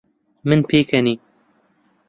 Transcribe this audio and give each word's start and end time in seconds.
من 0.47 0.59
پێکەنیم. 0.69 1.19